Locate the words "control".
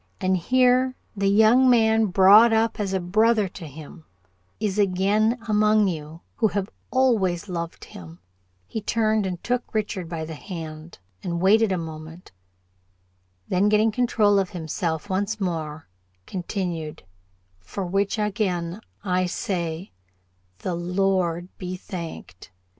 13.91-14.39